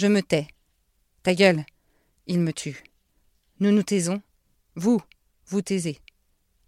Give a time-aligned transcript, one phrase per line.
[0.00, 0.46] Je me tais.
[1.24, 1.66] Ta gueule.
[2.28, 2.84] Ils me tuent.
[3.58, 4.22] Nous nous taisons.
[4.76, 5.02] Vous,
[5.48, 5.98] vous taisez.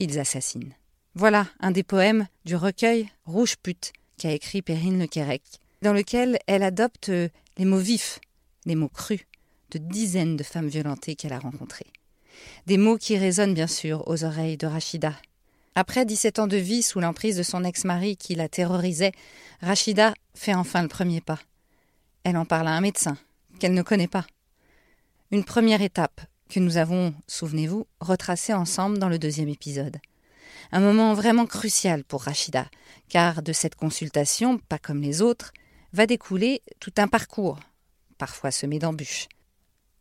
[0.01, 0.75] Ils assassinent.
[1.15, 5.45] Voilà un des poèmes du recueil Rouge pute qu'a écrit Perrine Le Quérec,
[5.81, 7.13] dans lequel elle adopte
[7.57, 8.19] les mots vifs,
[8.67, 9.21] les mots crus
[9.71, 11.93] de dizaines de femmes violentées qu'elle a rencontrées.
[12.67, 15.15] Des mots qui résonnent bien sûr aux oreilles de Rachida.
[15.77, 19.13] Après 17 ans de vie sous l'emprise de son ex-mari qui la terrorisait,
[19.61, 21.39] Rachida fait enfin le premier pas.
[22.25, 23.17] Elle en parle à un médecin,
[23.59, 24.27] qu'elle ne connaît pas.
[25.31, 26.21] Une première étape
[26.51, 29.99] que nous avons, souvenez-vous, retracée ensemble dans le deuxième épisode.
[30.73, 32.69] Un moment vraiment crucial pour Rachida,
[33.09, 35.53] car de cette consultation, pas comme les autres,
[35.93, 37.59] va découler tout un parcours,
[38.19, 39.29] parfois semé d'embûches.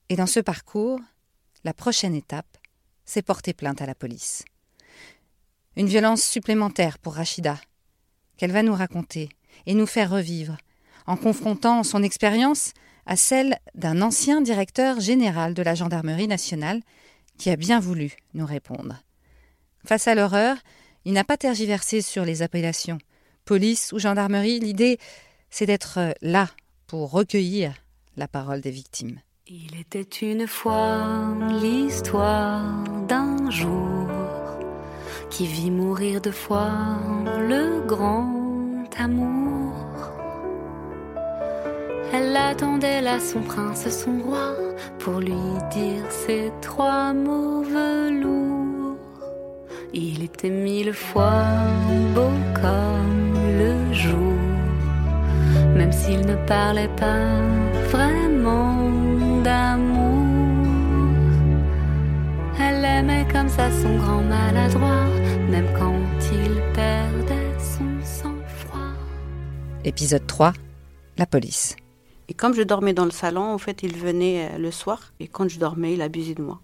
[0.09, 0.99] Et dans ce parcours,
[1.63, 2.57] la prochaine étape,
[3.05, 4.43] c'est porter plainte à la police.
[5.77, 7.59] Une violence supplémentaire pour Rachida,
[8.37, 9.29] qu'elle va nous raconter
[9.65, 10.57] et nous faire revivre,
[11.09, 12.73] en confrontant son expérience
[13.07, 16.81] à celle d'un ancien directeur général de la gendarmerie nationale
[17.39, 19.01] qui a bien voulu nous répondre.
[19.83, 20.57] Face à l'horreur,
[21.05, 22.99] il n'a pas tergiversé sur les appellations.
[23.43, 24.99] Police ou gendarmerie, l'idée,
[25.49, 26.47] c'est d'être là
[26.85, 27.73] pour recueillir
[28.15, 29.19] la parole des victimes.
[29.47, 34.05] Il était une fois l'histoire d'un jour
[35.31, 39.68] qui vit mourir deux fois le grand amour.
[42.11, 44.55] Elle attendait là son prince, son roi,
[44.97, 45.33] pour lui
[45.71, 48.97] dire ces trois mots velours.
[49.93, 51.43] Il était mille fois
[52.15, 54.33] beau comme le jour,
[55.75, 57.41] même s'il ne parlait pas
[57.91, 58.89] vraiment
[59.43, 60.25] d'amour.
[62.59, 65.05] Elle aimait comme ça son grand maladroit,
[65.49, 65.93] même quand
[66.31, 68.93] il perdait son sang-froid.
[69.83, 70.53] Épisode 3
[71.17, 71.75] La police.
[72.29, 75.13] Et comme je dormais dans le salon, en fait, il venait euh, le soir.
[75.19, 76.61] Et quand je dormais, il abusait de moi.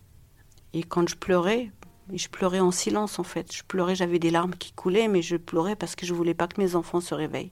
[0.73, 1.72] Et quand je pleurais,
[2.13, 3.52] je pleurais en silence, en fait.
[3.52, 6.47] Je pleurais, j'avais des larmes qui coulaient, mais je pleurais parce que je voulais pas
[6.47, 7.51] que mes enfants se réveillent.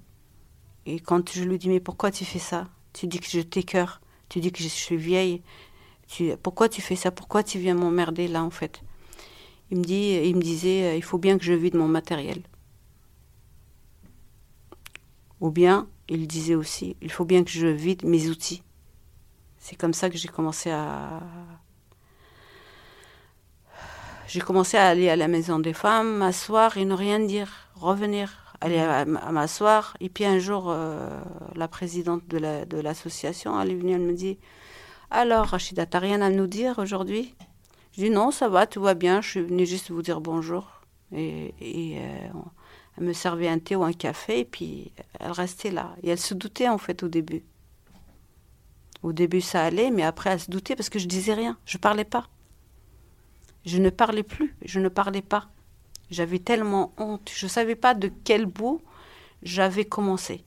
[0.85, 2.67] Et quand je lui dis, mais pourquoi tu fais ça?
[2.93, 3.99] Tu dis que je t'écœure.
[4.29, 5.41] Tu dis que je suis vieille.
[6.07, 7.09] Tu, pourquoi tu fais ça?
[7.09, 8.83] Pourquoi tu viens m'emmerder là, en fait?
[9.71, 12.43] Il me, dit, il me disait, euh, il faut bien que je vide mon matériel.
[15.39, 18.63] Ou bien, il disait aussi, il faut bien que je vide mes outils.
[19.57, 21.21] C'est comme ça que j'ai commencé à...
[24.27, 28.55] J'ai commencé à aller à la maison des femmes, m'asseoir et ne rien dire, revenir,
[28.61, 29.95] aller à, m'asseoir.
[29.99, 31.21] Et puis un jour, euh,
[31.55, 34.39] la présidente de l'association, elle est venue, elle me dit,
[35.11, 37.35] alors Rachida, t'as rien à nous dire aujourd'hui?
[37.91, 40.81] Je dis non, ça va, tout va bien, je suis venue juste vous dire bonjour.
[41.11, 42.27] Et, euh,
[42.97, 45.95] elle me servait un thé ou un café et puis elle restait là.
[46.03, 47.43] Et elle se doutait en fait au début.
[49.01, 51.77] Au début ça allait, mais après elle se doutait parce que je disais rien, je
[51.77, 52.29] parlais pas.
[53.65, 55.49] Je ne parlais plus, je ne parlais pas.
[56.11, 58.81] J'avais tellement honte, je ne savais pas de quel bout
[59.41, 60.43] j'avais commencé.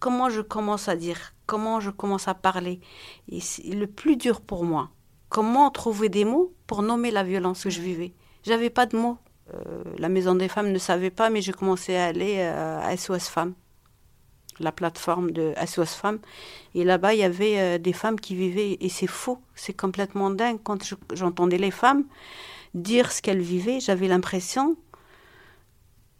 [0.00, 2.80] Comment je commence à dire, comment je commence à parler.
[3.28, 3.40] Et
[3.74, 4.90] le plus dur pour moi,
[5.28, 8.12] comment trouver des mots pour nommer la violence que je vivais.
[8.44, 9.18] J'avais pas de mots.
[9.54, 12.96] Euh, la Maison des Femmes ne savait pas, mais j'ai commencé à aller euh, à
[12.96, 13.54] SOS Femmes,
[14.60, 16.18] la plateforme de SOS Femmes.
[16.74, 20.30] Et là-bas, il y avait euh, des femmes qui vivaient, et c'est faux, c'est complètement
[20.30, 20.58] dingue.
[20.62, 20.78] Quand
[21.14, 22.04] j'entendais les femmes
[22.74, 24.76] dire ce qu'elles vivaient, j'avais l'impression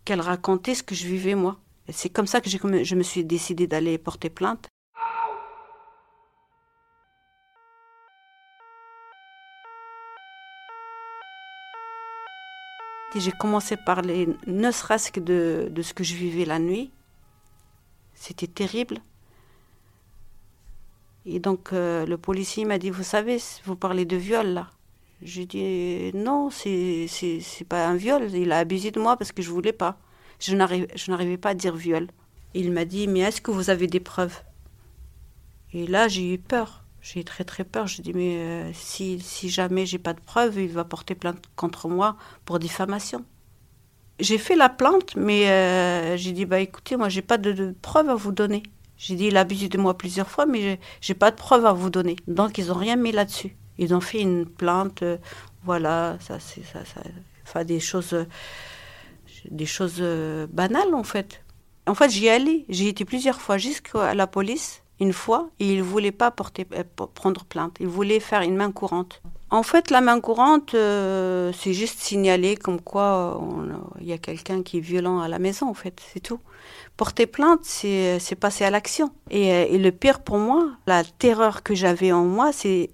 [0.04, 1.58] qu'elles racontaient ce que je vivais moi.
[1.90, 4.68] C'est comme ça que je me suis décidée d'aller porter plainte.
[13.16, 16.90] J'ai commencé par parler ne serait-ce que de, ce que je vivais la nuit.
[18.14, 18.98] C'était terrible.
[21.24, 24.70] Et donc euh, le policier m'a dit, vous savez, vous parlez de viol là.
[25.22, 27.08] J'ai dit, non, c'est
[27.68, 28.30] pas un viol.
[28.34, 29.98] Il a abusé de moi parce que je voulais pas.
[30.38, 32.08] Je n'arrivais pas à dire viol.
[32.54, 34.42] Il m'a dit, mais est-ce que vous avez des preuves?
[35.72, 36.84] Et là, j'ai eu peur.
[37.00, 37.86] J'ai très très peur.
[37.86, 41.44] Je dis mais euh, si, si jamais j'ai pas de preuves, il va porter plainte
[41.56, 43.24] contre moi pour diffamation.
[44.20, 48.08] J'ai fait la plainte, mais euh, j'ai dit bah écoutez, moi j'ai pas de, preuves
[48.08, 48.62] à vous donner.
[48.96, 51.72] J'ai dit il a abusé de moi plusieurs fois, mais j'ai pas de preuves à
[51.72, 52.16] vous donner.
[52.26, 53.56] Donc ils ont rien mis là-dessus.
[53.78, 55.18] Ils ont fait une plainte, euh,
[55.62, 57.00] voilà, ça c'est ça, ça,
[57.44, 58.26] enfin des choses,
[59.48, 60.02] des choses
[60.50, 61.44] banales en fait.
[61.86, 65.82] En fait j'y allais, j'ai été plusieurs fois jusqu'à la police une fois il ne
[65.82, 66.84] voulait pas porter, euh,
[67.14, 67.76] prendre plainte.
[67.80, 69.22] Il voulait faire une main courante.
[69.50, 73.40] En fait, la main courante, euh, c'est juste signaler comme quoi
[74.00, 76.40] il y a quelqu'un qui est violent à la maison, en fait, c'est tout.
[76.98, 79.10] Porter plainte, c'est passer à l'action.
[79.30, 82.90] Et, euh, et, le pire pour moi, la terreur que j'avais en moi, c'est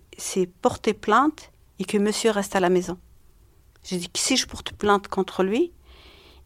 [0.63, 1.51] porter plainte
[1.81, 2.99] et que monsieur reste à la maison.
[3.83, 5.73] J'ai dit que si je porte plainte contre lui,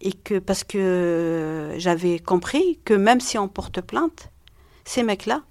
[0.00, 4.30] et que parce que j'avais compris que même si on porte plainte,
[4.84, 5.42] ces mecs-là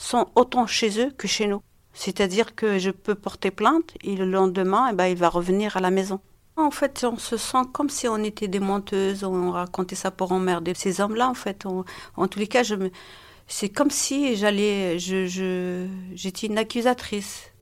[0.00, 1.62] sont autant chez eux que chez nous.
[1.92, 5.80] C'est-à-dire que je peux porter plainte et le lendemain, eh ben, il va revenir à
[5.80, 6.20] la maison.
[6.56, 10.32] En fait, on se sent comme si on était des menteuses, on racontait ça pour
[10.32, 11.28] emmerder ces hommes-là.
[11.28, 11.66] En fait,
[12.16, 12.90] en tous les cas, je me,
[13.46, 17.52] c'est comme si j'allais, je, je, j'étais une accusatrice.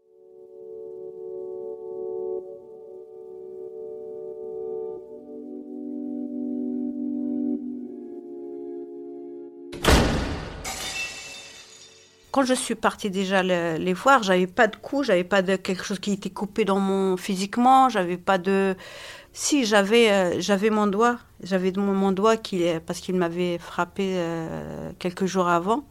[12.30, 15.84] Quand je suis partie déjà les, voir, j'avais pas de coups, j'avais pas de quelque
[15.84, 18.74] chose qui était coupé dans mon physiquement, j'avais pas de.
[19.32, 24.90] Si j'avais euh, j'avais mon doigt, j'avais mon, doigt qui parce qu'il m'avait frappé euh,
[24.98, 25.84] quelques jours avant.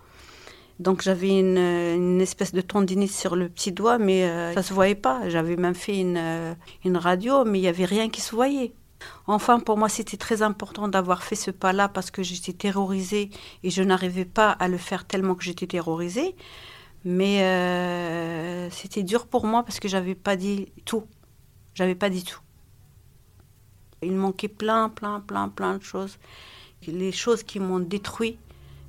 [0.80, 4.94] Donc j'avais une, espèce de tendinite sur le petit doigt, mais euh, ça se voyait
[4.96, 5.28] pas.
[5.30, 6.56] J'avais même fait une,
[6.86, 8.74] une radio, mais il y avait rien qui se voyait.
[9.28, 13.30] Enfin, pour moi, c'était très important d'avoir fait ce pas-là parce que j'étais terrorisée
[13.64, 16.36] et je n'arrivais pas à le faire tellement que j'étais terrorisée.
[17.04, 21.06] Mais euh, c'était dur pour moi parce que j'avais pas dit tout.
[21.74, 22.42] J'avais pas dit tout.
[24.02, 26.18] Il manquait plein, plein, plein, plein de choses.
[26.86, 28.38] Les choses qui m'ont détruit,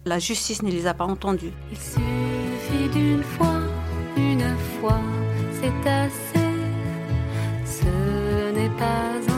[0.04, 1.52] la justice ne les a pas entendues.
[1.70, 3.60] Il suffit d'une fois,
[4.16, 5.00] une fois,
[5.60, 6.48] c'est assez.
[7.64, 9.37] Ce n'est pas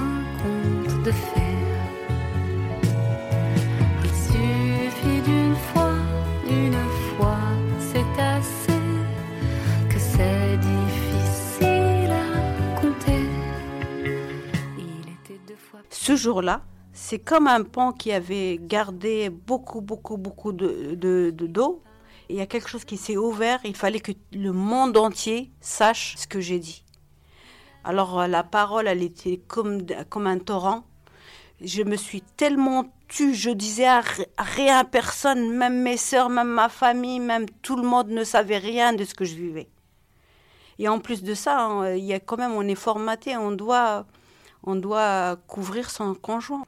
[1.04, 1.40] de faire.
[4.04, 5.94] Il suffit d'une fois,
[6.46, 6.74] une
[7.16, 7.38] fois,
[7.78, 8.82] c'est assez
[9.88, 13.24] que c'est difficile à compter.
[14.76, 15.80] Il était deux fois.
[15.88, 16.62] Ce jour-là,
[16.92, 21.82] c'est comme un pont qui avait gardé beaucoup, beaucoup, beaucoup de d'eau.
[22.28, 23.58] Il y a quelque chose qui s'est ouvert.
[23.64, 26.84] Il fallait que le monde entier sache ce que j'ai dit.
[27.84, 30.84] Alors la parole, elle était comme, comme un torrent
[31.60, 34.02] je me suis tellement tue, je disais à
[34.38, 38.92] rien, personne, même mes sœurs, même ma famille, même tout le monde ne savait rien
[38.92, 39.68] de ce que je vivais.
[40.78, 43.52] Et en plus de ça, hein, il y a quand même, on est formaté, on
[43.52, 44.06] doit,
[44.62, 46.64] on doit couvrir son conjoint.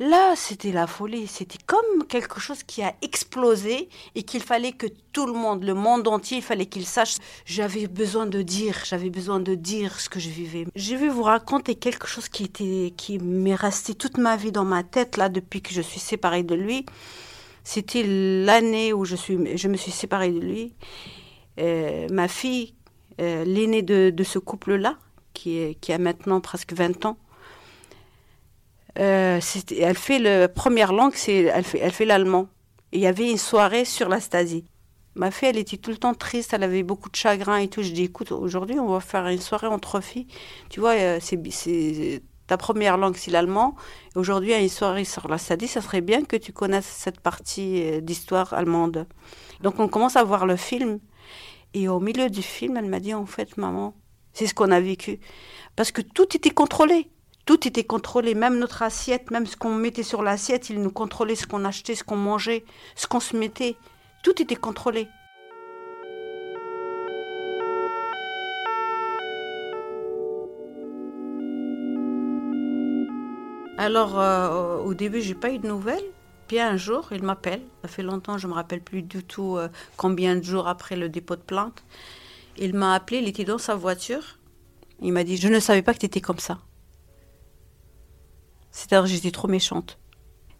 [0.00, 1.26] Là, c'était la folie.
[1.28, 5.74] C'était comme quelque chose qui a explosé et qu'il fallait que tout le monde, le
[5.74, 7.16] monde entier, il fallait qu'il sache.
[7.46, 10.66] J'avais besoin de dire, j'avais besoin de dire ce que je vivais.
[10.74, 15.16] Je vais vous raconter quelque chose qui m'est resté toute ma vie dans ma tête
[15.16, 16.86] là depuis que je suis séparée de lui.
[17.62, 20.74] C'était l'année où je me suis séparée de lui.
[21.60, 22.74] Euh, ma fille,
[23.20, 24.98] euh, l'aînée de, ce couple-là,
[25.32, 27.16] qui, qui a maintenant presque 20 ans,
[28.98, 29.40] euh,
[29.78, 32.48] elle fait le première langue, c'est elle fait, elle fait l'allemand.
[32.92, 34.64] Il y avait une soirée sur la Stasi.
[35.16, 37.82] Ma fille, elle était tout le temps triste, elle avait beaucoup de chagrin et tout.
[37.82, 40.26] Je dis, écoute, aujourd'hui, on va faire une soirée entre filles.
[40.70, 43.76] Tu vois, euh, c'est ta première langue, c'est l'allemand.
[44.16, 47.82] Aujourd'hui, a une soirée sur la Stasi, ça serait bien que tu connaisses cette partie
[47.84, 49.06] euh, d'histoire allemande.
[49.62, 50.98] Donc, on commence à voir le film.
[51.74, 53.94] Et au milieu du film, elle m'a dit, en fait, maman,
[54.32, 55.20] c'est ce qu'on a vécu.
[55.76, 57.08] Parce que tout était contrôlé.
[57.46, 61.34] Tout était contrôlé, même notre assiette, même ce qu'on mettait sur l'assiette, ils nous contrôlaient
[61.34, 62.64] ce qu'on achetait, ce qu'on mangeait,
[62.96, 63.76] ce qu'on se mettait.
[64.22, 65.08] Tout était contrôlé.
[73.76, 76.04] Alors, euh, au début, j'ai pas eu de nouvelles.
[76.48, 77.60] Puis un jour, il m'appelle.
[77.82, 81.10] Ça fait longtemps, je me rappelle plus du tout euh, combien de jours après le
[81.10, 81.84] dépôt de plainte.
[82.56, 84.38] Il m'a appelé, il était dans sa voiture.
[85.02, 86.58] Il m'a dit Je ne savais pas que tu étais comme ça.
[88.74, 89.98] C'est-à-dire j'étais trop méchante.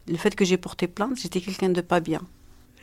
[0.06, 2.23] Le fait que j'ai porté plainte, j'étais quelqu'un de pas bien.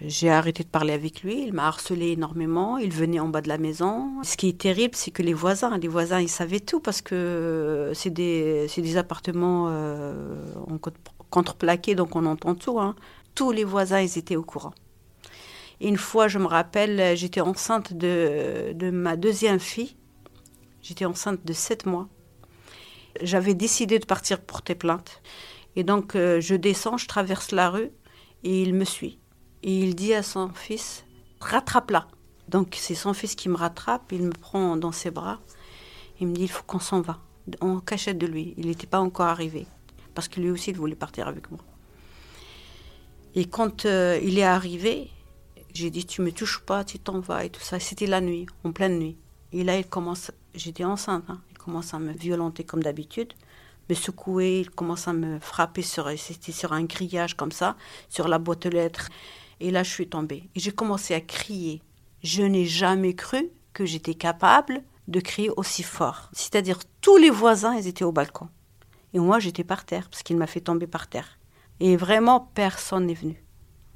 [0.01, 3.47] J'ai arrêté de parler avec lui, il m'a harcelé énormément, il venait en bas de
[3.47, 4.21] la maison.
[4.23, 7.91] Ce qui est terrible, c'est que les voisins, les voisins, ils savaient tout parce que
[7.95, 10.43] c'est des, des appartements euh,
[11.29, 12.79] contreplaqués, donc on entend tout.
[12.79, 12.95] Hein.
[13.33, 14.73] Tous les voisins, ils étaient au courant.
[15.79, 19.95] une fois, je me rappelle, j'étais enceinte de, de ma deuxième fille.
[20.81, 22.09] J'étais enceinte de sept mois
[23.21, 25.21] j'avais décidé de partir porter plainte.
[25.75, 27.91] Et donc, euh, je descends, je traverse la rue
[28.43, 29.19] et il me suit.
[29.63, 31.05] Et il dit à son fils,
[31.39, 32.07] rattrape-la.
[32.49, 35.39] Donc, c'est son fils qui me rattrape, il me prend dans ses bras.
[36.19, 37.19] Il me dit, il faut qu'on s'en va.
[37.61, 38.53] On cachette de lui.
[38.57, 39.65] Il n'était pas encore arrivé.
[40.13, 41.61] Parce que lui aussi, il voulait partir avec moi.
[43.33, 45.09] Et quand euh, il est arrivé,
[45.73, 47.79] j'ai dit, tu me touches pas, tu t'en vas et tout ça.
[47.79, 49.17] C'était la nuit, en pleine nuit.
[49.53, 51.41] Et là, il commence, j'étais enceinte, hein.
[51.61, 53.33] Commence à me violenter comme d'habitude,
[53.89, 57.75] me secouer, il commence à me frapper sur, sur un grillage comme ça,
[58.09, 59.09] sur la boîte aux lettres.
[59.59, 60.49] Et là, je suis tombée.
[60.55, 61.81] Et j'ai commencé à crier.
[62.23, 66.29] Je n'ai jamais cru que j'étais capable de crier aussi fort.
[66.33, 68.49] C'est-à-dire, tous les voisins, ils étaient au balcon.
[69.13, 71.37] Et moi, j'étais par terre, parce qu'il m'a fait tomber par terre.
[71.79, 73.43] Et vraiment, personne n'est venu.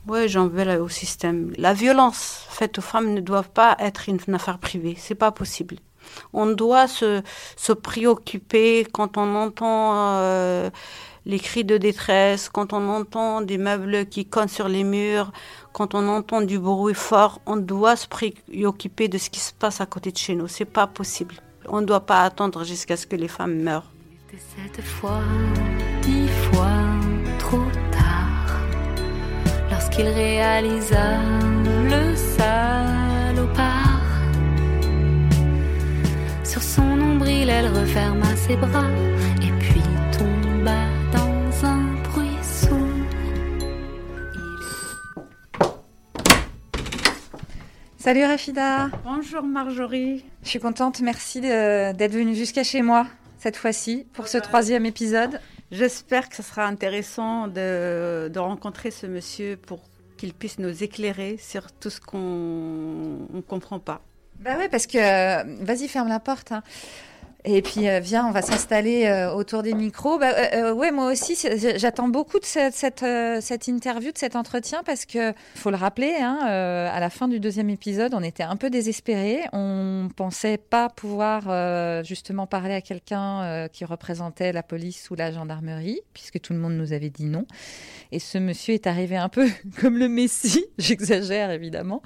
[0.07, 1.51] Oui, j'en veux au système.
[1.57, 4.95] La violence faite aux femmes ne doit pas être une, affaire privée.
[5.00, 5.77] C'est pas possible.
[6.33, 7.21] On doit se,
[7.55, 10.69] se préoccuper quand on entend euh,
[11.25, 15.31] les cris de détresse, quand on entend des meubles qui cognent sur les murs,
[15.74, 17.41] quand on entend du bruit fort.
[17.45, 20.47] On doit se préoccuper de ce qui se passe à côté de chez nous.
[20.47, 21.35] C'est pas possible.
[21.67, 23.91] On ne doit pas attendre jusqu'à ce que les femmes meurent.
[24.31, 25.21] Cette fois,
[26.01, 26.67] dix fois
[27.39, 28.59] trop tard,
[29.71, 31.19] lorsqu'il réalisa
[31.89, 32.15] le.
[36.55, 38.89] Sur son nombril, elle referma ses bras
[39.41, 39.81] et puis
[40.17, 42.77] tomba dans un bruit sourd.
[47.97, 48.89] Salut Rafida.
[49.03, 50.24] Bonjour Marjorie.
[50.43, 53.05] Je suis contente, merci d'être venue jusqu'à chez moi
[53.38, 55.41] cette fois-ci pour ce troisième épisode.
[55.71, 59.81] J'espère que ce sera intéressant de, de rencontrer ce monsieur pour
[60.15, 64.00] qu'il puisse nous éclairer sur tout ce qu'on ne comprend pas.
[64.39, 66.51] Bah ouais, parce que vas-y, ferme la porte.
[66.51, 66.63] Hein.
[67.47, 70.17] Et puis, euh, viens, on va s'installer euh, autour des micros.
[70.17, 71.37] Bah, euh, ouais, moi aussi,
[71.75, 76.99] j'attends beaucoup de cette, interview, de cet entretien, parce que, faut le rappeler, hein, à
[76.99, 79.41] la fin du deuxième épisode, on était un peu désespérés.
[79.53, 86.01] On pensait pas pouvoir justement parler à quelqu'un qui représentait la police ou la gendarmerie,
[86.13, 87.45] puisque tout le monde nous avait dit non.
[88.11, 89.47] Et ce monsieur est arrivé un peu
[89.81, 92.01] comme le Messie, j'exagère évidemment,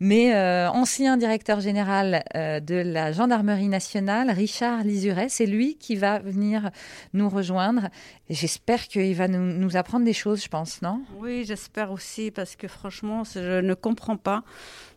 [0.00, 0.34] mais
[0.68, 5.28] ancien directeur général de la gendarmerie nationale, Richard Lizuret.
[5.28, 6.70] C'est lui qui va venir
[7.12, 7.88] nous rejoindre.
[8.30, 11.02] J'espère qu'il va nous, apprendre des choses, je pense, non?
[11.18, 14.44] Oui, j'espère aussi, parce que franchement, je ne comprends pas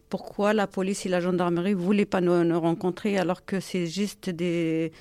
[0.10, 4.30] pourquoi la police et la gendarmerie ne voulaient pas nous, rencontrer alors que c'est juste
[4.30, 4.92] des...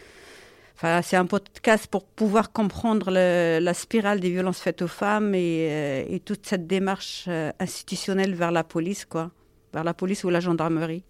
[0.77, 5.69] Enfin, c'est un podcast pour pouvoir comprendre la spirale des violences faites aux femmes et,
[5.71, 9.31] euh, et toute cette démarche euh, institutionnelle vers la police, quoi.
[9.75, 11.05] Vers la police ou la gendarmerie.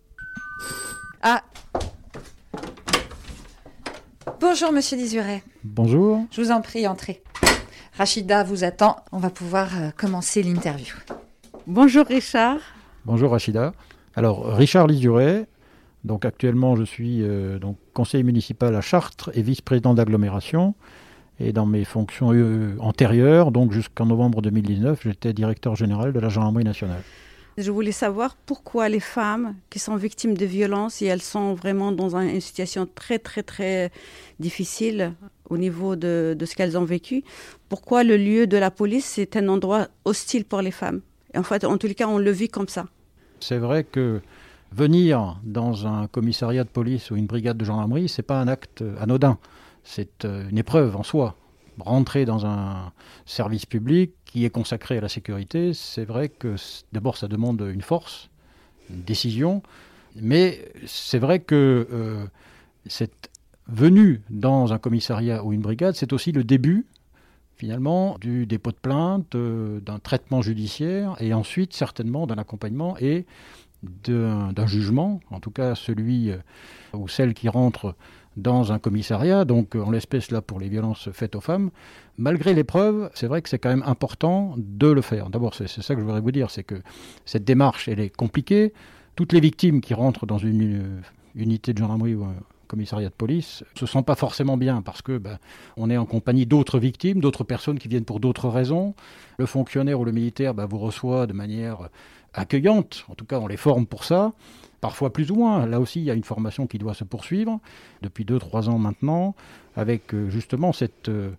[1.23, 1.43] Ah,
[4.41, 5.43] Bonjour, monsieur Lizuret.
[5.65, 6.25] Bonjour.
[6.31, 7.21] Je vous en prie, entrez.
[7.99, 8.97] Rachida vous attend.
[9.13, 10.95] On va pouvoir euh, commencer l'interview.
[11.67, 12.57] Bonjour, Richard.
[13.05, 13.75] Bonjour, Rachida.
[14.17, 15.47] Alors, Richard Lizuret.
[16.05, 20.75] Donc, actuellement, je suis euh, donc, conseiller municipal à Chartres et vice-président d'agglomération.
[21.39, 26.31] Et dans mes fonctions euh, antérieures, donc jusqu'en novembre 2019, j'étais directeur général de la
[26.31, 27.03] gendarmerie nationale.
[27.61, 31.93] Je voulais savoir pourquoi les femmes qui sont victimes de violences et elles sont vraiment
[31.93, 33.91] dans une situation très très très
[34.39, 35.13] difficile
[35.51, 37.23] au niveau de, ce qu'elles ont vécu,
[37.69, 41.03] pourquoi le lieu de la police c'est un endroit hostile pour les femmes?
[41.37, 42.87] En fait, en tous les cas, on le vit comme ça.
[43.41, 44.21] C'est vrai que
[44.73, 48.83] venir dans un commissariat de police ou une brigade de gendarmerie, c'est pas un acte
[49.01, 49.39] anodin.
[49.83, 51.37] C'est euh, une épreuve en soi
[51.81, 52.93] rentrer dans un
[53.25, 56.55] service public qui est consacré à la sécurité, c'est vrai que
[56.93, 58.31] d'abord ça demande une force,
[58.89, 59.63] une décision,
[60.15, 62.25] mais c'est vrai que euh,
[62.87, 63.31] cette
[63.67, 66.87] venue dans un commissariat ou une brigade, c'est aussi le début
[67.57, 73.27] finalement du dépôt de plainte, euh, d'un traitement judiciaire et ensuite certainement d'un accompagnement et
[73.83, 76.39] d'un jugement, en tout cas celui euh,
[76.93, 77.97] ou celle qui rentre
[78.41, 81.71] dans un commissariat, donc en l'espèce là pour les violences faites aux femmes,
[82.19, 85.31] malgré l'épreuve, c'est vrai que c'est quand même important de le faire.
[85.31, 86.77] D'abord, c'est ça que je voudrais vous dire, c'est que
[87.25, 88.73] cette démarche, elle est compliquée.
[89.17, 91.03] Toutes les victimes qui rentrent dans une
[91.35, 92.35] unité de gendarmerie ou un
[92.71, 95.39] commissariat de police se sentent pas forcément bien parce que ben,
[95.77, 98.95] on est en compagnie d'autres victimes, d'autres personnes qui viennent pour d'autres raisons.
[99.39, 101.89] Le fonctionnaire ou le militaire ben, vous reçoit de manière
[102.35, 104.33] accueillante, en tout cas on les forme pour ça
[104.81, 105.67] parfois plus ou moins.
[105.67, 107.61] Là aussi, il y a une formation qui doit se poursuivre
[108.03, 109.35] depuis 2-3 ans maintenant,
[109.77, 111.31] avec euh, justement euh,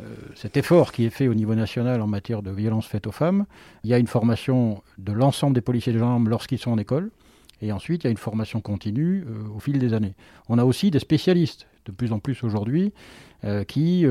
[0.00, 3.12] euh, cet effort qui est fait au niveau national en matière de violence faite aux
[3.12, 3.46] femmes.
[3.82, 6.78] Il y a une formation de l'ensemble des policiers et des gendarmes lorsqu'ils sont en
[6.78, 7.10] école.
[7.60, 9.24] Et ensuite, il y a une formation continue
[9.54, 10.14] au fil des années.
[10.48, 12.92] On a aussi des spécialistes, de plus en plus aujourd'hui,
[13.68, 14.04] qui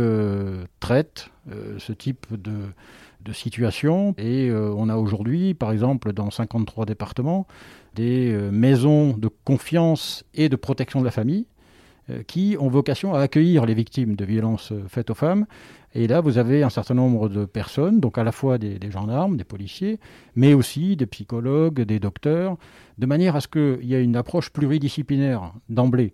[0.80, 1.30] traitent
[1.78, 2.54] ce type de,
[3.24, 4.14] de situation.
[4.18, 7.48] Et on a aujourd'hui, par exemple, dans 53 départements,
[7.96, 11.46] des euh, maisons de confiance et de protection de la famille.
[12.28, 15.46] qui ont vocation à accueillir les victimes de violences faites aux femmes.
[15.96, 19.38] Et là, vous avez un certain nombre de personnes, donc à la fois des, gendarmes,
[19.38, 20.00] des policiers,
[20.36, 22.58] mais aussi des psychologues, des docteurs,
[22.98, 26.14] de manière à ce qu'il y ait une approche pluridisciplinaire d'emblée.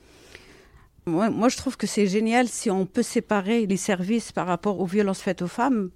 [1.06, 4.86] Moi, je trouve que c'est génial si on peut séparer les services par rapport aux
[4.86, 5.90] violences faites aux femmes.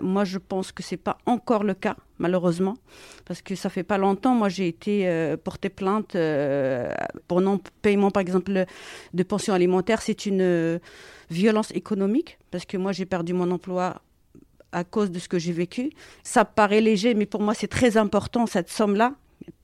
[0.00, 2.76] Moi, je pense que ce n'est pas encore le cas, malheureusement,
[3.24, 4.34] parce que ça fait pas longtemps.
[4.34, 6.88] Moi, j'ai été euh, porter plainte euh,
[7.26, 8.64] pour non-paiement, par exemple,
[9.12, 10.00] de pension alimentaire.
[10.00, 10.78] C'est une euh,
[11.30, 14.00] violence économique, parce que moi, j'ai perdu mon emploi
[14.70, 15.90] à cause de ce que j'ai vécu.
[16.22, 19.14] Ça paraît léger, mais pour moi, c'est très important, cette somme-là,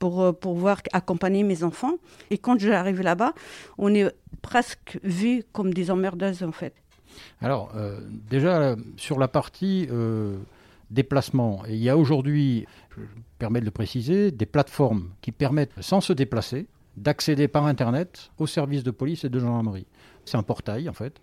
[0.00, 1.94] pour pouvoir accompagner mes enfants.
[2.30, 3.34] Et quand j'arrive là-bas,
[3.78, 4.10] on est
[4.42, 6.74] presque vus comme des emmerdeuses, en fait.
[7.40, 10.36] Alors, euh, déjà, sur la partie euh,
[10.90, 13.06] déplacement, il y a aujourd'hui, je me
[13.38, 16.66] permets de le préciser, des plateformes qui permettent, sans se déplacer,
[16.96, 19.86] d'accéder par Internet aux services de police et de gendarmerie.
[20.24, 21.20] C'est un portail, en fait,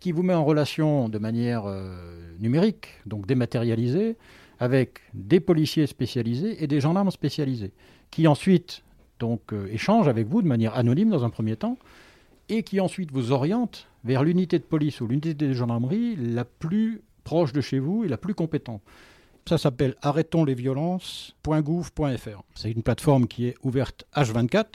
[0.00, 1.94] qui vous met en relation de manière euh,
[2.40, 4.16] numérique, donc dématérialisée,
[4.58, 7.72] avec des policiers spécialisés et des gendarmes spécialisés,
[8.10, 8.82] qui ensuite
[9.18, 11.78] donc échangent avec vous de manière anonyme dans un premier temps,
[12.48, 17.02] et qui ensuite vous orientent vers l'unité de police ou l'unité de gendarmerie la plus
[17.24, 18.82] proche de chez vous et la plus compétente.
[19.48, 22.42] Ça s'appelle arrêtonslesviolences.gouv.fr.
[22.54, 24.66] C'est une plateforme qui est ouverte H24,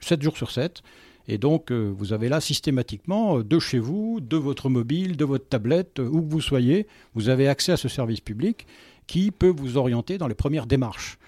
[0.00, 0.82] 7 jours sur 7.
[1.26, 5.24] Et donc, euh, vous avez là systématiquement, euh, de chez vous, de votre mobile, de
[5.24, 8.66] votre tablette, euh, où que vous soyez, vous avez accès à ce service public
[9.06, 11.18] qui peut vous orienter dans les premières démarches.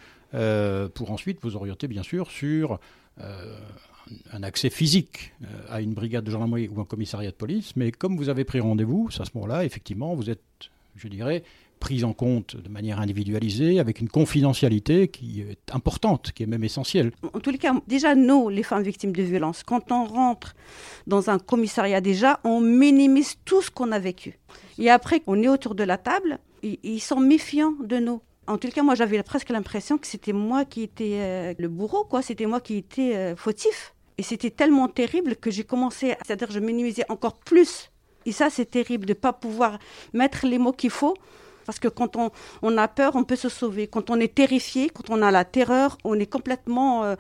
[0.95, 2.79] pour ensuite vous orienter, bien sûr, sur
[4.33, 7.93] un accès physique euh, à une brigade de gendarmerie ou un commissariat de police, mais
[7.93, 10.43] comme vous avez pris rendez-vous, à ce moment-là, effectivement, vous êtes,
[10.95, 11.43] je dirais,
[11.81, 16.65] pris en compte de manière individualisée, avec une confidentialité qui est importante, qui est même
[16.65, 17.13] essentielle.
[17.35, 20.55] En tous les cas, déjà, nous, les femmes victimes de violences, quand on rentre
[21.07, 24.39] dans un commissariat, déjà, on minimise tout ce qu'on a vécu.
[24.79, 28.21] Et après, on est autour de la table, ils sont méfiants de nous.
[28.49, 32.05] En tout cas, moi, j'avais presque l'impression que c'était moi qui étais euh, le bourreau,
[32.05, 32.23] quoi.
[32.23, 33.96] C'était moi qui étais euh, fautif.
[34.19, 37.91] Et c'était tellement terrible que j'ai commencé, c'est-à-dire je minimisais encore plus.
[38.25, 39.79] Et ça, c'est terrible de ne pas pouvoir
[40.13, 41.15] mettre les mots qu'il faut.
[41.65, 42.17] Parce que quand
[42.63, 43.89] on, a peur, on peut se sauver.
[43.89, 47.17] Quand on est terrifié, quand on a la terreur, on est complètement, euh,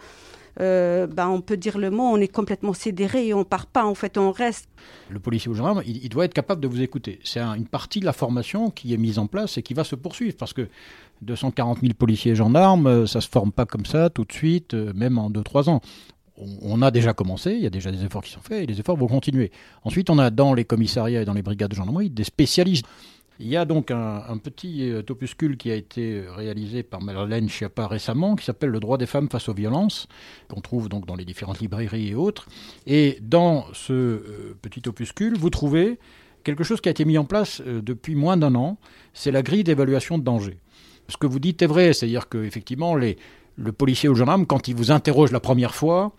[0.61, 3.85] euh, ben on peut dire le mot, on est complètement sidéré et on part pas.
[3.85, 4.69] En fait, on reste.
[5.11, 7.19] Le policier ou le gendarme, il, doit être capable de vous écouter.
[7.25, 9.97] C'est une partie de la formation qui est mise en place et qui va se
[9.97, 10.37] poursuivre.
[10.39, 10.69] Parce que
[11.23, 14.75] 240 000 policiers et gendarmes, euh, ça se forme pas comme ça tout de suite,
[14.75, 15.80] même en 2-3 ans
[16.38, 18.78] on a déjà commencé, il y a déjà des efforts qui sont faits et les
[18.80, 19.50] efforts vont continuer.
[19.84, 22.86] Ensuite, on a dans les commissariats et dans les brigades de gendarmerie des spécialistes.
[23.38, 27.86] Il y a donc un, petit euh, opuscule qui a été réalisé par Marlène Schiappa
[27.86, 30.08] récemment, qui s'appelle Le droit des femmes face aux violences,
[30.49, 32.49] qu'on trouve donc dans les différentes librairies et autres.
[32.86, 35.99] Et dans ce euh, petit opuscule, vous trouvez
[36.44, 38.78] quelque chose qui a été mis en place euh, depuis moins d'un an,
[39.12, 40.58] c'est la grille d'évaluation de danger.
[41.08, 43.18] Ce que vous dites est vrai, c'est-à-dire qu'effectivement, les,
[43.56, 46.12] le policier ou le gendarme, quand il vous interroge la première fois,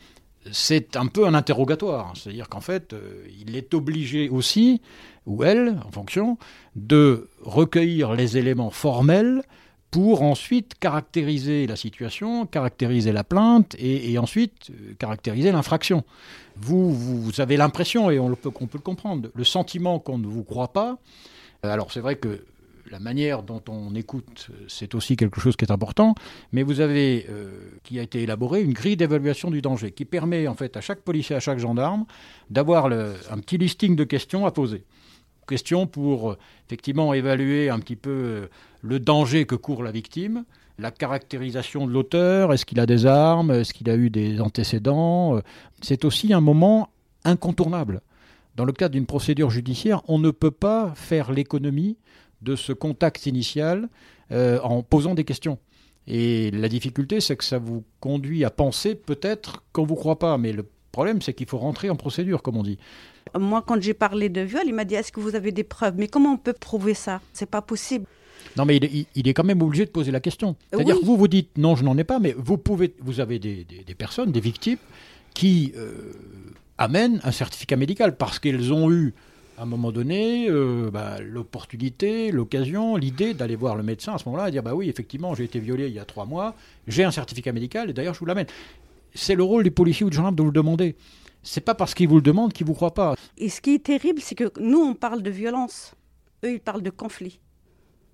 [0.52, 2.14] c'est un peu un interrogatoire.
[2.16, 4.82] C'est-à-dire qu'en fait, euh, il est obligé aussi,
[5.26, 6.38] ou elle, en fonction,
[6.76, 9.44] de recueillir les éléments formels
[9.92, 16.04] pour ensuite caractériser la situation, caractériser la plainte et, ensuite euh, caractériser l'infraction.
[16.58, 20.28] Vous, vous, avez l'impression, et on, peut, on peut le comprendre, le sentiment qu'on ne
[20.28, 20.98] vous croit pas.
[21.64, 22.44] Alors c'est vrai que
[22.92, 26.16] la manière dont on écoute, c'est aussi quelque chose qui est important,
[26.52, 30.48] mais vous avez, euh, qui a été élaboré, une grille d'évaluation du danger qui permet
[30.48, 32.06] en fait à chaque policier, à chaque gendarme,
[32.50, 34.86] d'avoir un petit listing de questions à poser.
[35.48, 38.48] Questions pour euh, effectivement évaluer un petit peu euh,
[38.82, 40.44] le danger que court la victime,
[40.78, 45.42] la caractérisation de l'auteur, est-ce qu'il a des armes, est-ce qu'il a eu des antécédents.
[45.82, 46.90] C'est aussi un moment
[47.24, 48.02] incontournable.
[48.56, 51.98] Dans le cadre d'une procédure judiciaire, on ne peut pas faire l'économie
[52.42, 53.90] de ce contact initial
[54.32, 55.58] euh, en posant des questions.
[56.08, 60.20] Et la difficulté, c'est que ça vous conduit à penser peut-être qu'on ne vous croit
[60.20, 60.38] pas.
[60.38, 62.78] Mais le problème, c'est qu'il faut rentrer en procédure, comme on dit.
[63.38, 65.96] Moi, quand j'ai parlé de viol, il m'a dit Est-ce que vous avez des preuves?
[65.98, 67.22] Mais comment on peut prouver ça?
[67.34, 68.06] C'est pas possible.
[68.56, 70.56] Non, mais il, est quand même obligé de poser la question.
[70.72, 73.40] C'est-à-dire que vous vous dites non, je n'en ai pas, mais vous pouvez, vous avez
[73.40, 73.66] des,
[73.98, 74.80] personnes, des victimes,
[75.34, 76.14] qui euh,
[76.78, 79.14] amènent un certificat médical parce qu'elles ont eu
[79.58, 84.26] à un moment donné, euh, bah, l'opportunité, l'occasion, l'idée d'aller voir le médecin à ce
[84.26, 86.56] moment-là et dire bah oui, effectivement, j'ai été violé il y a trois mois,
[86.88, 88.46] j'ai un certificat médical et d'ailleurs je vous l'amène.
[89.16, 90.96] C'est le rôle du policier ou du gendarme de vous le demander.
[91.42, 93.16] C'est pas parce qu'ils vous le demandent qu'ils vous croient pas.
[93.38, 95.96] Et ce qui est terrible, c'est que nous on parle de violence,
[96.46, 97.40] eux ils parlent de conflit.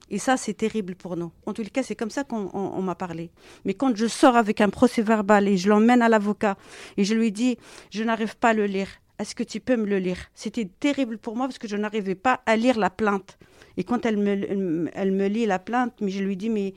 [0.10, 1.32] Et ça, c'est terrible pour nous.
[1.48, 3.32] En tout cas, c'est comme ça qu'on m'a parlé.
[3.66, 6.56] Mais quand je sors avec un procès verbal et je l'emmène à l'avocat
[6.98, 7.58] et je lui dis,
[7.90, 10.18] je n'arrive pas à le lire, est-ce que tu peux me le lire?
[10.34, 13.38] C'était terrible pour moi parce que je n'arrivais pas à lire la plainte.
[13.78, 16.74] Et quand elle me, elle me lit la plainte, mais je lui dis, mais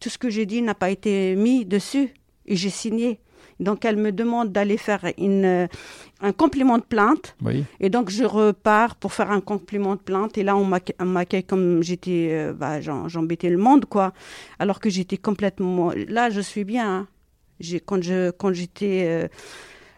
[0.00, 2.14] tout ce que j'ai dit n'a pas été mis dessus.
[2.46, 3.20] Et j'ai signé.
[3.60, 5.66] Donc elle me demande d'aller faire une, euh,
[6.20, 7.36] un compliment de plainte.
[7.80, 10.36] Et donc je repars pour faire un compliment de plainte.
[10.38, 10.64] Et là on
[11.04, 14.12] m'accueille comme j'étais, euh, bah, j'embêtais le monde quoi.
[14.58, 16.88] Alors que j'étais complètement, là je suis bien.
[16.90, 17.06] Hein.
[17.86, 19.28] Quand je quand j'étais euh,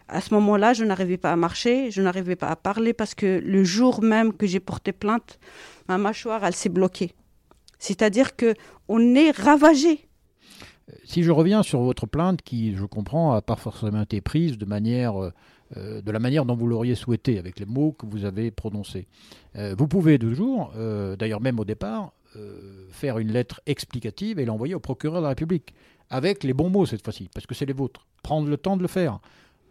[0.07, 3.41] à ce moment-là, je n'arrivais pas à marcher, je n'arrivais pas à parler parce que
[3.43, 5.39] le jour même que j'ai porté plainte,
[5.87, 7.13] ma mâchoire elle s'est bloquée.
[7.79, 8.53] C'est-à-dire que
[8.87, 10.07] on est ravagé.
[11.03, 14.65] Si je reviens sur votre plainte, qui, je comprends, n'a pas forcément été prise de
[14.65, 18.51] manière, euh, de la manière dont vous l'auriez souhaité, avec les mots que vous avez
[18.51, 19.07] prononcés,
[19.55, 22.13] euh, vous pouvez toujours, euh, d'ailleurs même au départ,
[22.89, 25.73] faire une lettre explicative et l'envoyer au procureur de la République,
[26.09, 28.05] avec les bons mots cette fois-ci, parce que c'est les vôtres.
[28.23, 29.21] Prendre le temps de le faire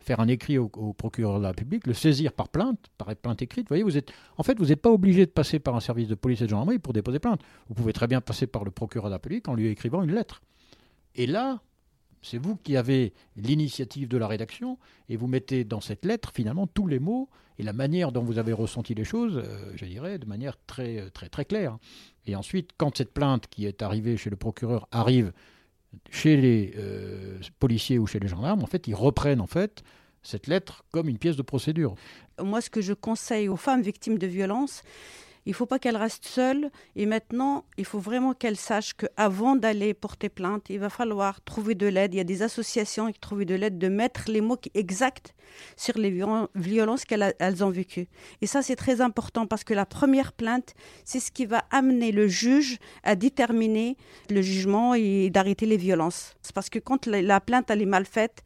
[0.04, 3.64] faire un écrit au, procureur de la République, le saisir par plainte, par plainte écrite.
[3.64, 6.08] Vous voyez, vous êtes, en fait, vous n'êtes pas obligé de passer par un service
[6.08, 7.40] de police et de gendarmerie pour déposer plainte.
[7.68, 10.12] Vous pouvez très bien passer par le procureur de la République en lui écrivant une
[10.12, 10.42] lettre.
[11.14, 11.60] Et là,
[12.22, 16.66] c'est vous qui avez l'initiative de la rédaction et vous mettez dans cette lettre finalement
[16.66, 20.18] tous les mots et la manière dont vous avez ressenti les choses, euh, je dirais,
[20.18, 21.78] de manière très très très claire.
[22.26, 25.32] Et ensuite, quand cette plainte qui est arrivée chez le procureur arrive
[26.10, 29.82] chez les euh, policiers ou chez les gendarmes, en fait, ils reprennent en fait
[30.22, 31.94] cette lettre comme une pièce de procédure.
[32.42, 34.82] Moi, ce que je conseille aux femmes victimes de violences,
[35.46, 36.70] il ne faut pas qu'elles restent seules.
[36.96, 41.74] Et maintenant, il faut vraiment qu'elles sachent qu'avant d'aller porter plainte, il va falloir trouver
[41.74, 42.14] de l'aide.
[42.14, 45.34] Il y a des associations qui trouvent de l'aide de mettre les mots exacts
[45.76, 46.10] sur les
[46.54, 48.08] violences qu'elles ont vécues.
[48.40, 52.12] Et ça, c'est très important parce que la première plainte, c'est ce qui va amener
[52.12, 53.96] le juge à déterminer
[54.30, 56.34] le jugement et d'arrêter les violences.
[56.42, 58.44] C'est parce que quand la plainte elle est mal faite,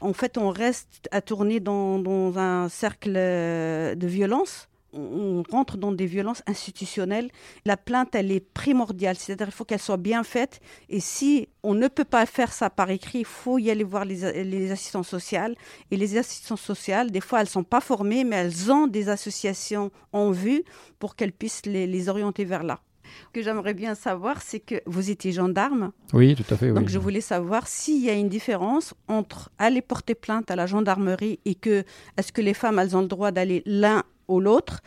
[0.00, 5.92] en fait, on reste à tourner dans, dans un cercle de violence on rentre dans
[5.92, 7.30] des violences institutionnelles.
[7.64, 10.60] La plainte, elle est primordiale, c'est-à-dire qu'il faut qu'elle soit bien faite.
[10.88, 14.04] Et si on ne peut pas faire ça par écrit, il faut y aller voir
[14.04, 15.54] les, les assistants sociales.
[15.90, 19.08] Et les assistants sociales, des fois, elles ne sont pas formées, mais elles ont des
[19.08, 20.64] associations en vue
[20.98, 22.80] pour qu'elles puissent les, orienter vers là.
[23.28, 25.92] Ce que j'aimerais bien savoir, c'est que vous étiez gendarme.
[26.12, 26.72] Oui, tout à fait.
[26.72, 30.66] Donc je voulais savoir s'il y a une différence entre aller porter plainte à la
[30.66, 31.84] gendarmerie et que
[32.16, 34.80] est-ce que les femmes elles ont le droit d'aller l'un ou l'autre.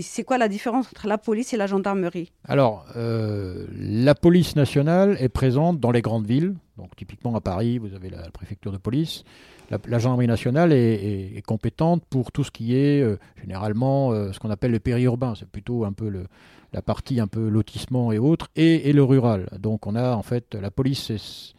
[0.00, 2.32] C'est quoi la différence entre la police et la gendarmerie?
[2.48, 6.54] Alors, euh, la police nationale est présente dans les grandes villes.
[6.78, 9.24] Donc, typiquement à Paris, vous avez la, préfecture de police.
[9.70, 14.50] La, gendarmerie nationale est, compétente pour tout ce qui est euh, généralement euh, ce qu'on
[14.50, 15.34] appelle le périurbain.
[15.38, 16.10] C'est plutôt un peu
[16.72, 19.50] la partie un peu lotissement et autres, et, et, le rural.
[19.58, 21.54] Donc, on a en fait la police,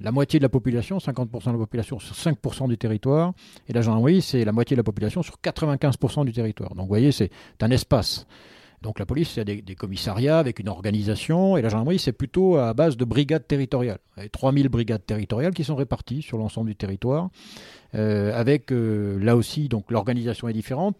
[0.00, 3.32] la moitié de la population, 50% de la population sur 5% du territoire,
[3.68, 6.70] et la gendarmerie, c'est la moitié de la population sur 95% du territoire.
[6.70, 8.26] Donc vous voyez, c'est un espace.
[8.82, 12.72] Donc la police, c'est des, commissariats avec une organisation, et la gendarmerie, c'est plutôt à
[12.72, 13.98] base de brigades territoriales.
[14.16, 17.28] Il y a 3000 brigades territoriales qui sont réparties sur l'ensemble du territoire,
[17.94, 20.96] euh, avec euh, là aussi, donc l'organisation est différente.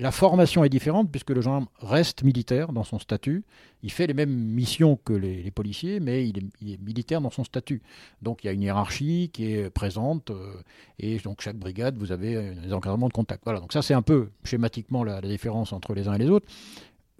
[0.00, 3.44] La formation est différente puisque le gendarme reste militaire dans son statut.
[3.82, 7.82] Il fait les mêmes missions que les, policiers, mais il est, militaire dans son statut.
[8.22, 10.54] Donc il y a une hiérarchie qui est présente euh,
[10.98, 13.44] et donc chaque brigade, vous avez des encadrements de contact.
[13.44, 16.46] Voilà, donc ça c'est un peu schématiquement la, différence entre les uns et les autres.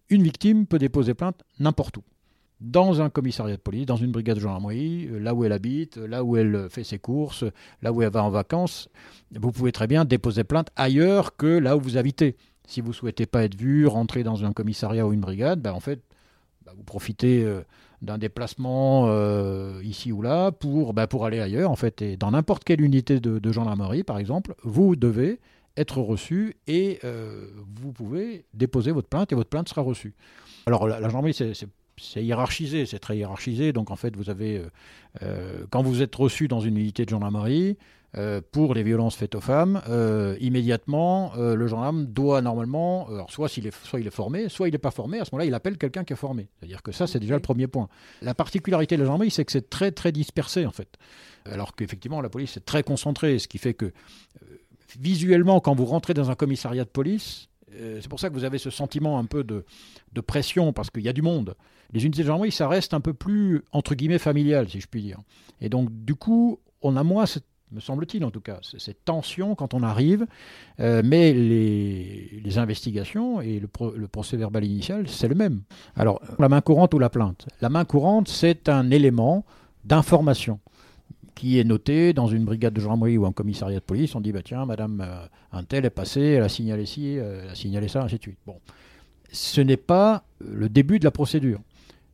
[0.08, 2.02] Une victime peut déposer plainte n'importe où
[2.62, 5.98] dans un commissariat de police, dans une brigade de gendarmerie, euh, là où elle habite,
[5.98, 7.44] là où elle fait ses courses,
[7.82, 8.88] là où elle va en vacances,
[9.34, 12.36] vous pouvez très bien déposer plainte ailleurs que là où vous habitez.
[12.70, 15.80] Si vous souhaitez pas être vu, rentrer dans un commissariat ou une brigade, ben en
[15.80, 16.00] fait,
[16.64, 17.62] ben vous profitez euh,
[18.00, 21.72] d'un déplacement euh, ici ou là pour, ben pour aller ailleurs.
[21.72, 25.40] En fait, dans n'importe quelle unité de, gendarmerie, par exemple, vous devez
[25.76, 30.14] être reçu et euh, vous pouvez déposer votre plainte et votre plainte sera reçue.
[30.66, 33.72] Alors la, gendarmerie, c'est hiérarchisé, c'est très hiérarchisé.
[33.72, 34.62] Donc en fait, vous avez,
[35.70, 37.78] quand vous êtes reçu dans une unité de gendarmerie,
[38.16, 43.48] euh, pour les violences faites aux femmes, euh, immédiatement, euh, le gendarme doit normalement, soit,
[43.48, 45.54] s'il est, soit il est formé, soit il n'est pas formé, à ce moment-là, il
[45.54, 46.48] appelle quelqu'un qui est formé.
[46.58, 47.88] C'est-à-dire que ça, c'est déjà le premier point.
[48.20, 50.96] La particularité de la gendarmerie, c'est que c'est très, très dispersé, en fait.
[51.44, 53.92] Alors qu'effectivement, la police est très concentrée, ce qui fait que,
[54.98, 58.58] visuellement, quand vous rentrez dans un commissariat de police, c'est pour ça que vous avez
[58.58, 59.64] ce sentiment un peu de,
[60.12, 61.54] de pression, parce qu'il y a du monde.
[61.92, 65.02] Les unités de gendarmerie, ça reste un peu plus, entre guillemets, familial, si je puis
[65.02, 65.18] dire.
[65.60, 69.54] Et donc, du coup, on a moins cette me semble-t-il en tout cas, cette tension
[69.54, 70.26] quand on arrive,
[70.80, 73.68] euh, mais les, investigations et le,
[74.08, 75.62] procès verbal initial, c'est le même.
[75.94, 77.46] Alors, la main courante ou la plainte?
[77.60, 79.44] La main courante, c'est un élément
[79.84, 80.58] d'information
[81.34, 84.14] qui est noté dans une brigade de gendarmerie ou un commissariat de police.
[84.14, 87.44] On dit bah tiens, Madame euh, un tel est passée, elle a signalé ci, euh,
[87.44, 88.38] elle a signalé ça, ainsi de suite.
[88.46, 88.56] Bon,
[89.32, 91.60] ce n'est pas le début de la procédure.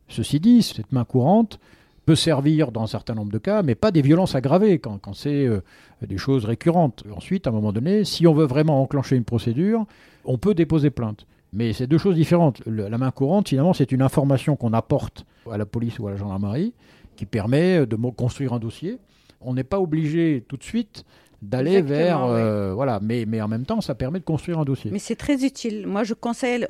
[0.08, 1.58] Ceci dit, cette main courante
[2.06, 5.44] peut servir dans un certain nombre de cas, mais pas des violences aggravées quand, c'est
[5.46, 5.60] euh,
[6.06, 7.04] des choses récurrentes.
[7.14, 9.84] Ensuite, à un moment donné, si on veut vraiment enclencher une procédure,
[10.24, 11.26] on peut déposer plainte.
[11.52, 12.62] Mais c'est deux choses différentes.
[12.66, 16.16] la main courante, finalement, c'est une information qu'on apporte à la police ou à la
[16.16, 16.72] gendarmerie
[17.16, 18.98] qui permet de construire un dossier
[19.40, 21.04] on n'est pas obligé tout de suite
[21.42, 23.00] d'aller vers euh, voilà.
[23.02, 24.90] Mais mais en même temps ça permet de construire un dossier.
[24.90, 25.86] Mais c'est très utile.
[25.86, 26.66] Moi je conseille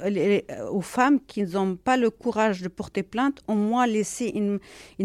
[0.71, 4.59] aux femmes qui n'ont pas le courage de porter plainte au moins laisser une,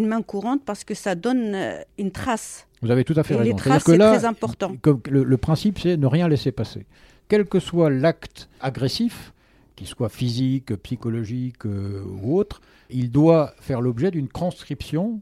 [0.07, 2.67] main courante parce que ça donne euh, une trace.
[2.81, 4.75] Vous avez tout à fait raison les traces c'est très important.
[5.09, 6.85] le, le principe c'est ne rien laisser passer.
[7.27, 9.33] Quel que soit l'acte agressif
[9.75, 15.21] qu'il soit physique psychologique euh, ou autre il doit faire l'objet d'une transcription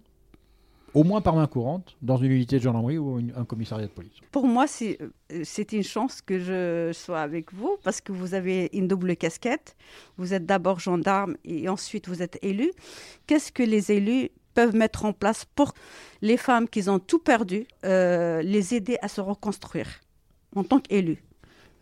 [0.93, 4.13] au moins par main courante, dans une unité de gendarmerie ou un commissariat de police.
[4.31, 5.09] Pour moi, euh,
[5.43, 9.75] c'est une chance que je sois avec vous parce que vous avez une double casquette.
[10.17, 12.71] Vous êtes d'abord gendarme et ensuite vous êtes élu.
[13.27, 15.73] Qu'est-ce que les élus peuvent mettre en place pour
[16.21, 20.01] les femmes qui ont tout perdu, euh, les aider à se reconstruire
[20.55, 21.23] en tant qu'élus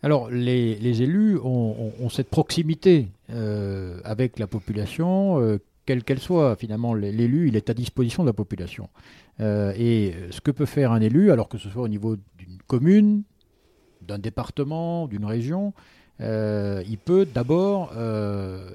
[0.04, 7.48] alors, les, élus ont, cette proximité euh, avec la population quelle qu'elle soit, finalement, l'élu,
[7.48, 8.90] il est à disposition de la population.
[9.40, 12.58] Euh, et ce que peut faire un élu, alors que ce soit au niveau d'une
[12.68, 13.24] commune,
[14.02, 15.74] d'un département, d'une région,
[16.20, 18.70] euh, il peut d'abord euh,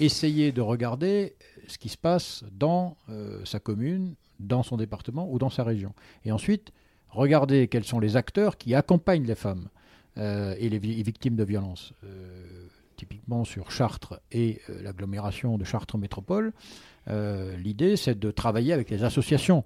[0.00, 1.36] essayer de regarder
[1.68, 2.96] ce qui se passe dans
[3.44, 5.94] sa commune, dans son département ou dans sa région.
[6.24, 6.72] Et ensuite,
[7.10, 9.68] regarder quels sont les acteurs qui accompagnent les femmes
[10.16, 11.92] et les victimes de violences
[12.96, 16.52] typiquement sur Chartres et euh, l'agglomération de Chartres Métropole,
[17.08, 19.64] euh, l'idée c'est de travailler avec les associations.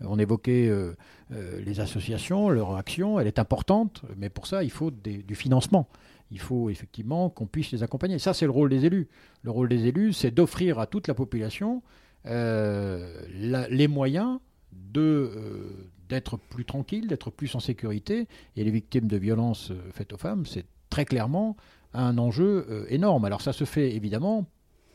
[0.00, 0.94] On évoquait euh,
[1.30, 5.88] les associations, leur action, elle est importante, mais pour ça il faut du financement.
[6.30, 8.18] Il faut effectivement qu'on puisse les accompagner.
[8.18, 9.08] Ça c'est le rôle des élus.
[9.42, 11.82] Le rôle des élus c'est d'offrir à toute la population
[12.24, 14.38] les moyens
[14.72, 18.28] d'être plus tranquille, d'être plus en sécurité.
[18.56, 21.56] Et les victimes de violences faites aux femmes, c'est très clairement
[21.94, 23.24] un enjeu euh, énorme.
[23.24, 24.46] Alors ça se fait évidemment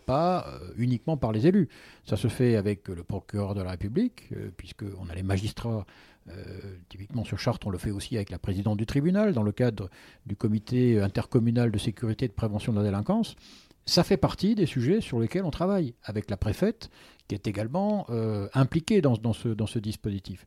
[0.06, 1.70] pas euh, uniquement par les élus.
[2.06, 5.86] Ça se fait avec le procureur de la République, euh, puisqu'on a les magistrats,
[6.88, 9.90] typiquement sur Chartres, on le fait aussi avec la présidente du tribunal, dans le cadre
[10.26, 13.36] du comité intercommunal de sécurité et de prévention de la délinquance.
[13.86, 16.90] Ça fait partie des sujets sur lesquels on travaille, avec la préfète,
[17.28, 18.08] qui est également
[18.54, 20.46] impliquée dans ce dispositif.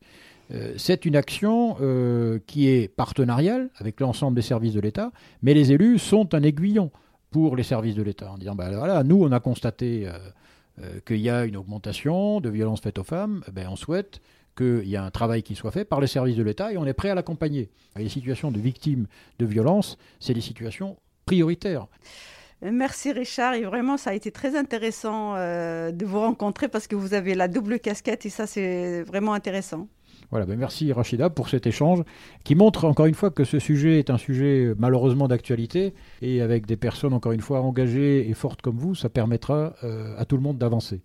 [0.51, 5.53] Euh, c'est une action euh, qui est partenariale avec l'ensemble des services de l'État, mais
[5.53, 6.91] les élus sont un aiguillon
[7.31, 10.09] pour les services de l'État en disant bah, voilà, nous on a constaté
[10.79, 14.21] euh, qu'il y a une augmentation de violences faites aux femmes, eh ben, on souhaite
[14.55, 16.85] qu'il y ait un travail qui soit fait par les services de l'État et on
[16.85, 17.69] est prêt à l'accompagner.
[17.95, 19.07] Les situations de victimes
[19.39, 21.87] de violences, c'est des situations prioritaires.
[22.61, 27.13] Merci Richard, et vraiment ça a été très intéressant de vous rencontrer parce que vous
[27.13, 29.87] avez la double casquette et ça c'est vraiment intéressant.
[30.29, 32.03] Voilà, ben merci Rachida pour cet échange
[32.43, 36.41] qui montre encore une fois que ce sujet est un sujet euh, malheureusement d'actualité et
[36.41, 40.25] avec des personnes encore une fois engagées et fortes comme vous, ça permettra euh, à
[40.25, 41.01] tout le monde d'avancer.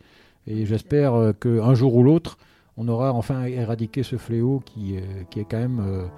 [0.49, 2.37] Et j'espère euh, qu'un jour ou l'autre,
[2.77, 6.09] on aura enfin éradiqué ce fléau qui, est quand même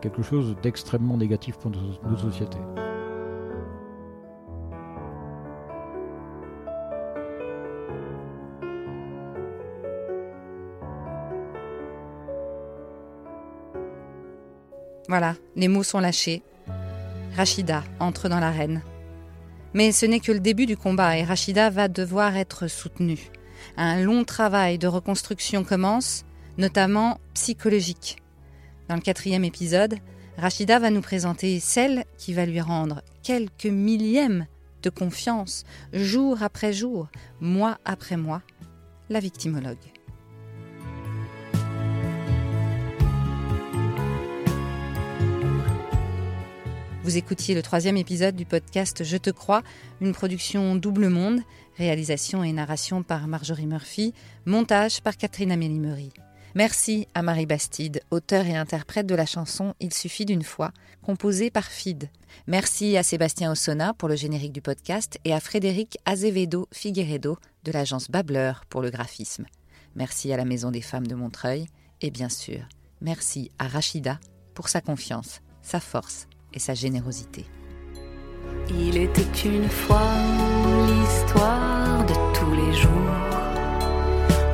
[0.00, 2.58] quelque chose d'extrêmement négatif pour nos sociétés.
[15.08, 16.42] Voilà, les mots sont lâchés.
[17.36, 18.82] Rachida entre dans l'arène.
[19.74, 23.30] Mais ce n'est que le début du combat et Rachida va devoir être soutenue.
[23.76, 26.24] Un long travail de reconstruction commence,
[26.58, 28.16] notamment psychologique.
[28.88, 29.96] Dans le quatrième épisode,
[30.38, 34.46] Rachida va nous présenter celle qui va lui rendre quelques millièmes
[34.82, 37.08] de confiance, jour après jour,
[37.40, 38.42] mois après mois,
[39.08, 39.76] la victimologue.
[47.06, 49.62] Vous écoutiez le troisième épisode du podcast Je te crois,
[50.00, 51.38] une production double monde,
[51.78, 54.12] réalisation et narration par Marjorie Murphy,
[54.44, 56.10] montage par Catherine Amélie
[56.56, 61.48] Merci à Marie Bastide, auteur et interprète de la chanson Il suffit d'une fois, composée
[61.48, 62.10] par Fid.
[62.48, 67.70] Merci à Sébastien Ossona pour le générique du podcast et à Frédéric Azevedo Figueredo de
[67.70, 69.46] l'agence Bableur pour le graphisme.
[69.94, 71.66] Merci à la Maison des Femmes de Montreuil
[72.00, 72.62] et bien sûr,
[73.00, 74.18] merci à Rachida
[74.54, 76.26] pour sa confiance, sa force
[76.58, 77.44] sa générosité.
[78.70, 80.12] Il était une fois
[80.88, 82.90] l'histoire de tous les jours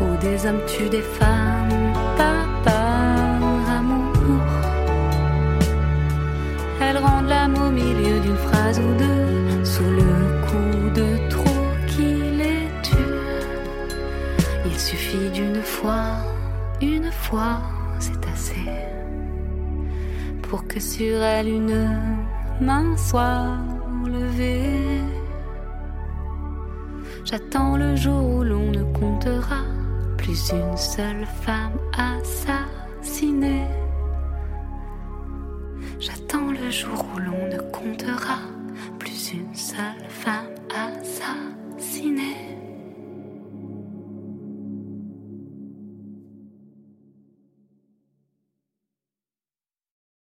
[0.00, 4.42] où des hommes tuent des femmes pas par amour.
[6.80, 9.21] Elles rendent l'âme au milieu d'une phrase ou deux.
[20.72, 21.88] que sur elle une
[22.60, 23.58] main soit
[24.06, 25.00] levée.
[27.24, 29.64] J'attends le jour où l'on ne comptera
[30.16, 31.81] plus une seule femme